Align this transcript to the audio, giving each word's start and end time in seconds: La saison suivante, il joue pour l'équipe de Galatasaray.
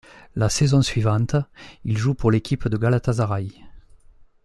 La 0.35 0.49
saison 0.49 0.81
suivante, 0.81 1.35
il 1.83 1.95
joue 1.95 2.15
pour 2.15 2.31
l'équipe 2.31 2.67
de 2.67 2.75
Galatasaray. 2.75 3.63